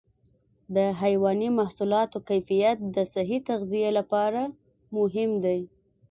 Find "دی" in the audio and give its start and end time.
5.45-5.59